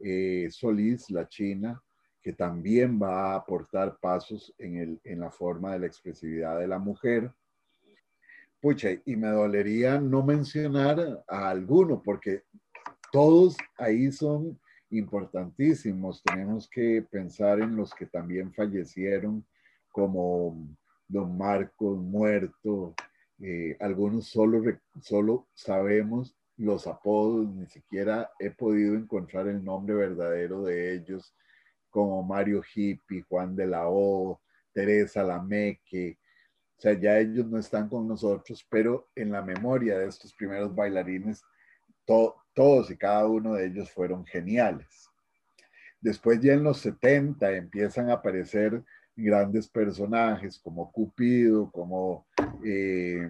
[0.00, 1.80] eh, Solís, la china,
[2.22, 6.68] que también va a aportar pasos en, el, en la forma de la expresividad de
[6.68, 7.32] la mujer.
[8.60, 12.42] Pucha, y me dolería no mencionar a alguno, porque
[13.10, 14.60] todos ahí son
[14.90, 16.22] importantísimos.
[16.22, 19.46] Tenemos que pensar en los que también fallecieron,
[19.90, 20.68] como
[21.08, 22.94] don Marcos muerto.
[23.40, 24.62] Eh, algunos solo,
[25.00, 31.34] solo sabemos los apodos, ni siquiera he podido encontrar el nombre verdadero de ellos,
[31.90, 34.40] como Mario Hippie, Juan de la O,
[34.72, 36.18] Teresa Lameque.
[36.78, 40.74] O sea, ya ellos no están con nosotros, pero en la memoria de estos primeros
[40.74, 41.42] bailarines
[42.54, 45.08] todos y cada uno de ellos fueron geniales.
[46.00, 48.82] Después ya en los 70 empiezan a aparecer
[49.14, 52.26] grandes personajes como Cupido, como
[52.64, 53.28] eh,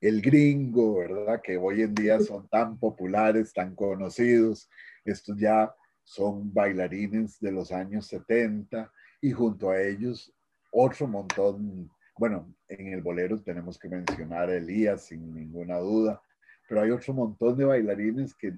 [0.00, 1.40] el gringo, ¿verdad?
[1.42, 4.70] Que hoy en día son tan populares, tan conocidos.
[5.04, 5.74] Estos ya
[6.04, 8.90] son bailarines de los años 70
[9.20, 10.32] y junto a ellos
[10.70, 16.20] otro montón, bueno, en el bolero tenemos que mencionar a Elías sin ninguna duda,
[16.68, 18.54] pero hay otro montón de bailarines que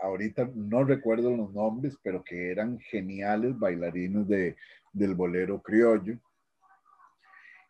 [0.00, 4.56] ahorita no recuerdo los nombres, pero que eran geniales bailarines de,
[4.92, 6.18] del bolero criollo.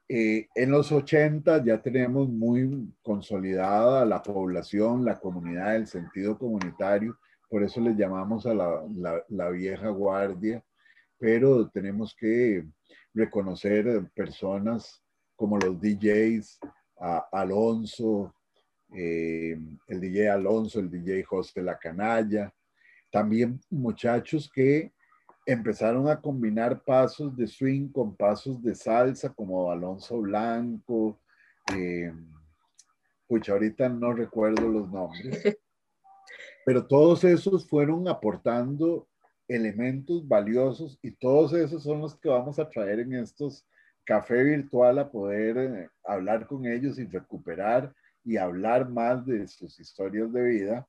[0.08, 7.16] Eh, en los 80 ya tenemos muy consolidada la población, la comunidad, el sentido comunitario,
[7.54, 10.60] por eso les llamamos a la, la vieja guardia,
[11.16, 12.66] pero tenemos que
[13.14, 15.00] reconocer personas
[15.36, 16.58] como los DJs,
[16.98, 18.34] a Alonso,
[18.92, 22.52] eh, el DJ Alonso, el DJ José La Canalla,
[23.12, 24.92] también muchachos que
[25.46, 31.20] empezaron a combinar pasos de swing con pasos de salsa, como Alonso Blanco,
[31.72, 32.12] eh,
[33.48, 35.40] ahorita no recuerdo los nombres,
[36.64, 39.06] pero todos esos fueron aportando
[39.46, 43.66] elementos valiosos y todos esos son los que vamos a traer en estos
[44.04, 49.78] café virtual a poder eh, hablar con ellos y recuperar y hablar más de sus
[49.80, 50.88] historias de vida.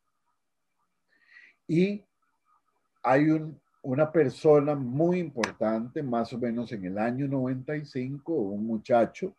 [1.68, 2.06] Y
[3.02, 3.28] hay
[3.82, 9.36] una persona muy importante, más o menos en el año 95, un muchacho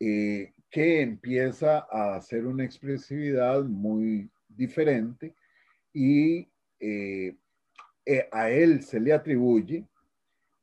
[0.00, 5.34] eh, que empieza a hacer una expresividad muy diferente
[5.92, 6.48] y
[6.80, 7.36] eh,
[8.04, 9.86] eh, a él se le atribuye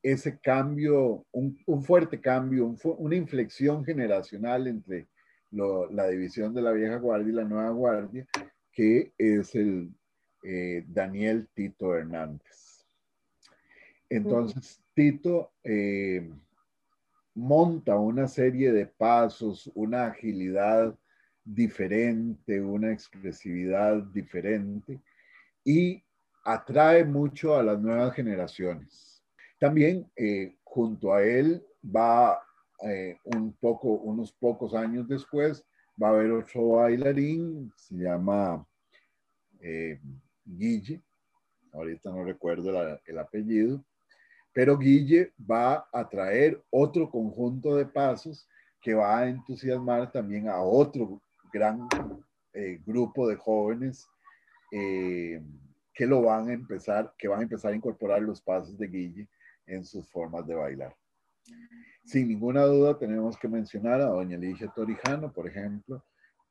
[0.03, 5.07] ese cambio, un, fuerte cambio, una inflexión generacional entre
[5.51, 8.27] la división de la vieja guardia y la nueva guardia,
[8.71, 9.91] que es el
[10.43, 12.85] eh, Daniel Tito Hernández.
[14.09, 15.51] Entonces, Tito
[17.33, 20.97] monta una serie de pasos, una agilidad
[21.43, 24.99] diferente, una expresividad diferente
[25.63, 26.03] y
[26.43, 29.21] atrae mucho a las nuevas generaciones.
[29.59, 32.41] También eh, junto a él va
[32.83, 35.63] eh, un poco, unos pocos años después,
[36.01, 38.65] va a haber otro bailarín, se llama
[39.59, 39.99] eh,
[40.45, 40.99] Guille,
[41.73, 43.83] ahorita no recuerdo el apellido,
[44.53, 48.47] pero Guille va a traer otro conjunto de pasos
[48.81, 51.21] que va a entusiasmar también a otro
[51.51, 51.87] gran
[52.53, 54.07] eh, grupo de jóvenes
[54.71, 59.27] que lo van a empezar, que van a empezar a incorporar los pasos de Guille
[59.65, 60.95] en sus formas de bailar.
[62.05, 66.03] Sin ninguna duda tenemos que mencionar a doña Ligia Torijano, por ejemplo,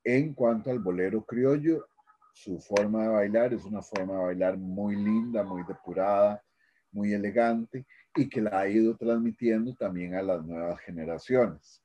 [0.05, 1.87] en cuanto al bolero criollo,
[2.33, 6.43] su forma de bailar es una forma de bailar muy linda, muy depurada,
[6.93, 11.83] muy elegante y que la ha ido transmitiendo también a las nuevas generaciones.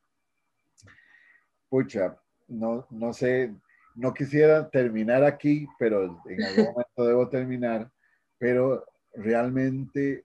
[1.68, 2.16] Pucha,
[2.48, 3.54] no, no sé,
[3.94, 7.90] no quisiera terminar aquí, pero en algún momento debo terminar,
[8.38, 8.84] pero
[9.14, 10.24] realmente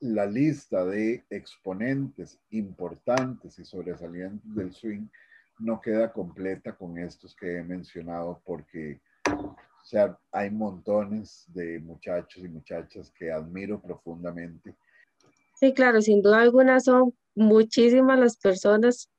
[0.00, 5.06] la lista de exponentes importantes y sobresalientes del swing
[5.60, 9.00] no queda completa con estos que he mencionado porque
[9.84, 14.74] o sea, hay montones de muchachos y muchachas que admiro profundamente.
[15.56, 19.10] Sí, claro, sin duda alguna son muchísimas las personas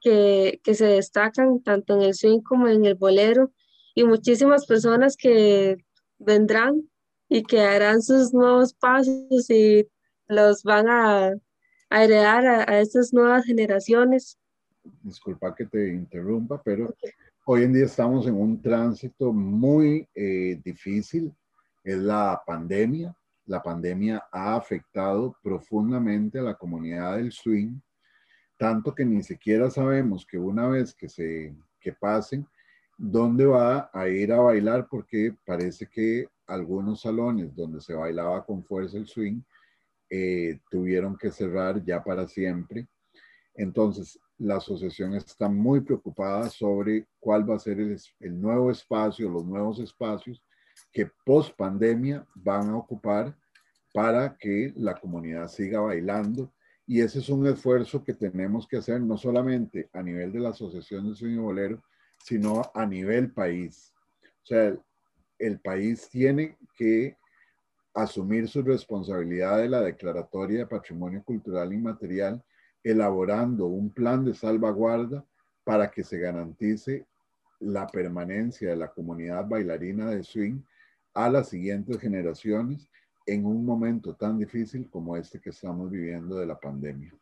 [0.00, 3.52] que, que se destacan tanto en el swing como en el bolero
[3.94, 5.76] y muchísimas personas que
[6.18, 6.88] vendrán
[7.28, 9.86] y que harán sus nuevos pasos y
[10.28, 11.32] los van a,
[11.90, 14.38] a heredar a, a, estas nuevas generaciones.
[15.02, 16.94] Disculpa que te interrumpa, pero
[17.44, 21.32] hoy en día estamos en un tránsito muy eh, difícil.
[21.82, 23.14] Es la pandemia.
[23.46, 27.78] La pandemia ha afectado profundamente a la comunidad del swing,
[28.58, 32.46] tanto que ni siquiera sabemos que una vez que se que pasen,
[32.98, 38.64] dónde va a ir a bailar, porque parece que algunos salones donde se bailaba con
[38.64, 39.40] fuerza el swing
[40.10, 42.88] eh, tuvieron que cerrar ya para siempre.
[43.54, 49.28] Entonces, la asociación está muy preocupada sobre cuál va a ser el, el nuevo espacio,
[49.28, 50.42] los nuevos espacios
[50.92, 53.36] que post pandemia van a ocupar
[53.92, 56.52] para que la comunidad siga bailando.
[56.90, 60.48] Y ese es un esfuerzo que tenemos que hacer no solamente a nivel de la
[60.48, 61.82] Asociación de Swing Bolero,
[62.16, 63.92] sino a nivel país.
[64.42, 64.74] O sea,
[65.38, 67.18] el país tiene que
[67.92, 72.42] asumir su responsabilidad de la declaratoria de patrimonio cultural inmaterial,
[72.82, 75.22] elaborando un plan de salvaguarda
[75.64, 77.04] para que se garantice
[77.60, 80.62] la permanencia de la comunidad bailarina de swing
[81.12, 82.88] a las siguientes generaciones
[83.28, 87.14] en un momento tan difícil como este que estamos viviendo de la pandemia.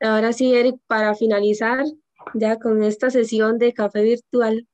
[0.00, 1.84] Ahora sí, Eric, para finalizar
[2.34, 4.68] ya con esta sesión de café virtual,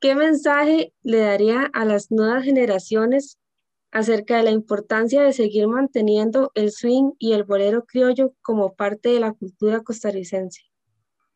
[0.00, 3.38] ¿qué mensaje le daría a las nuevas generaciones
[3.90, 9.10] acerca de la importancia de seguir manteniendo el swing y el bolero criollo como parte
[9.10, 10.62] de la cultura costarricense?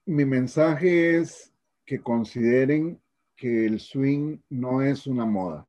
[0.07, 1.53] Mi mensaje es
[1.85, 3.01] que consideren
[3.37, 5.69] que el swing no es una moda.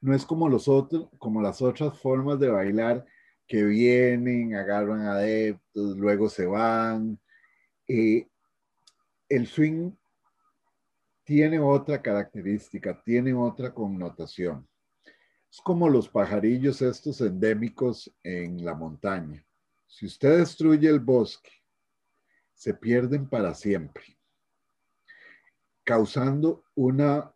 [0.00, 3.04] No es como, los otros, como las otras formas de bailar
[3.46, 7.18] que vienen, agarran adeptos, luego se van.
[7.88, 8.28] Eh,
[9.28, 9.92] el swing
[11.24, 14.68] tiene otra característica, tiene otra connotación.
[15.50, 19.44] Es como los pajarillos estos endémicos en la montaña.
[19.86, 21.50] Si usted destruye el bosque,
[22.52, 24.18] se pierden para siempre,
[25.84, 27.32] causando una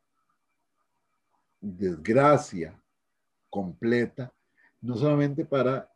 [1.62, 2.76] desgracia
[3.48, 4.34] completa,
[4.80, 5.88] no solamente para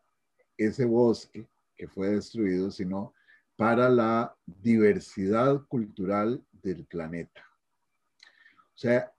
[0.56, 1.46] ese bosque
[1.76, 3.12] que fue destruido, sino
[3.56, 7.44] para la diversidad cultural del planeta.
[8.74, 9.12] O sea,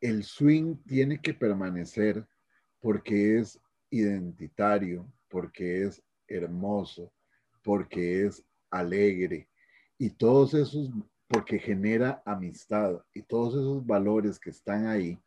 [0.00, 2.26] el swing tiene que permanecer
[2.80, 3.60] porque es
[3.90, 7.12] identitario, porque es hermoso,
[7.62, 9.48] porque es alegre
[9.96, 10.90] y todos esos,
[11.28, 15.18] porque genera amistad y todos esos valores que están ahí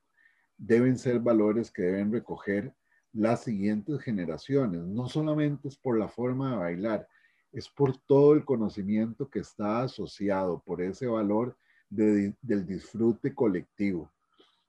[0.58, 2.74] deben ser valores que deben recoger
[3.14, 4.82] las siguientes generaciones.
[4.82, 7.08] No solamente es por la forma de bailar,
[7.52, 11.58] es por todo el conocimiento que está asociado por ese valor
[11.90, 14.12] del disfrute colectivo.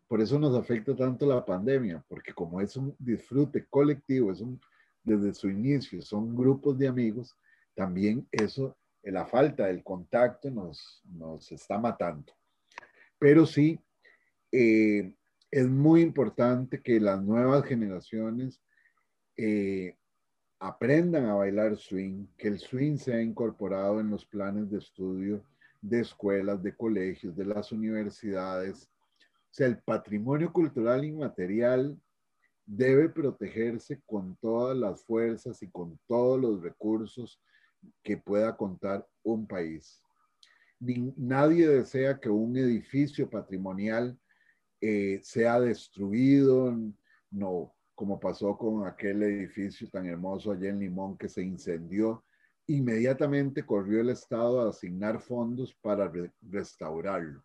[0.07, 4.61] Por eso nos afecta tanto la pandemia, porque como es un disfrute colectivo, es un,
[5.03, 7.37] desde su inicio son grupos de amigos,
[7.75, 12.33] también eso, la falta del contacto nos, nos está matando.
[13.19, 13.81] Pero sí,
[14.53, 15.13] eh,
[15.57, 18.61] es muy importante que las nuevas generaciones
[19.39, 19.97] eh,
[20.59, 25.43] aprendan a bailar swing, que el swing sea incorporado en los planes de estudio
[25.81, 28.91] de escuelas, de colegios, de las universidades,
[29.51, 31.99] sea, el patrimonio cultural inmaterial
[32.67, 37.41] debe protegerse con todas las fuerzas y con todos los recursos
[38.03, 40.03] que pueda contar un país.
[40.79, 44.19] nadie desea que un edificio patrimonial
[44.81, 46.77] eh, sea destruido,
[47.31, 52.25] no, como pasó con aquel edificio tan hermoso allá en Limón que se incendió.
[52.67, 56.13] Inmediatamente corrió el Estado a asignar fondos para
[56.43, 57.43] restaurarlo.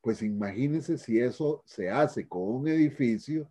[0.00, 3.50] Pues imagínense si eso se hace con un edificio,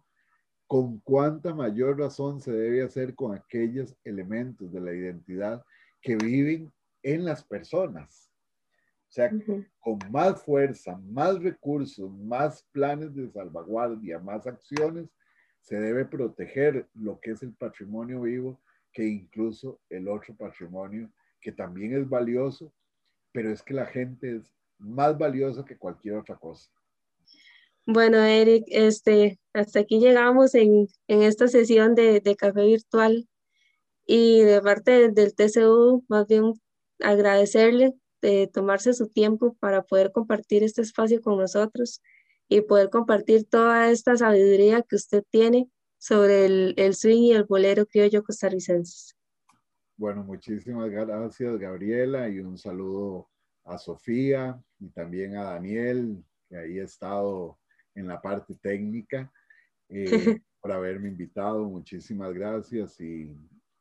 [0.67, 5.63] con cuánta mayor razón se debe hacer con aquellos elementos de la identidad
[6.01, 6.71] que viven
[7.03, 8.26] en las personas.
[9.09, 9.31] O sea,
[9.79, 15.07] con más fuerza, más recursos, más planes de salvaguardia, más acciones,
[15.61, 18.59] se debe proteger lo que es el patrimonio vivo,
[18.91, 22.73] que incluso el otro patrimonio, que también es valioso,
[23.31, 26.69] pero es que la gente es más valioso que cualquier otra cosa.
[27.85, 33.27] Bueno, Eric, este, hasta aquí llegamos en, esta sesión de, café virtual
[34.05, 36.53] y de parte del TCU, más bien
[36.99, 37.93] agradecerle
[38.51, 42.01] tomarse su tiempo para poder compartir este espacio con nosotros
[42.49, 47.45] y poder compartir toda esta sabiduría que usted tiene sobre el, el swing y el
[47.45, 49.15] bolero criollo costarricenses.
[49.95, 53.29] Bueno, muchísimas gracias Gabriela y un saludo
[53.63, 57.57] a Sofía y también a Daniel, que ahí ha estado
[57.95, 59.31] en la parte técnica,
[59.89, 60.07] eh,
[60.61, 61.65] por haberme invitado.
[61.65, 63.35] Muchísimas gracias y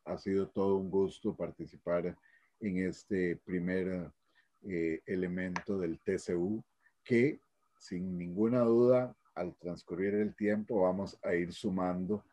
[0.04, 2.16] ha sido todo un gusto participar
[2.60, 4.10] en este primer
[4.68, 6.62] eh, elemento del TCU
[7.04, 7.40] que
[7.78, 12.24] sin ninguna duda al transcurrir el tiempo vamos a ir sumando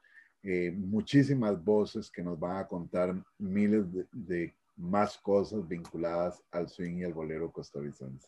[0.41, 6.97] eh, muchísimas voces que nos van a contar miles de, más cosas vinculadas al swing
[6.97, 8.27] y al bolero costarricense.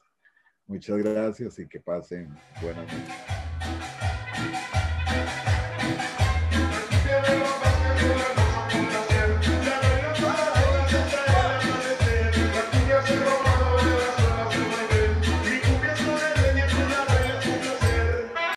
[0.67, 2.29] Muchas gracias y que pasen
[2.61, 3.34] buenas noches.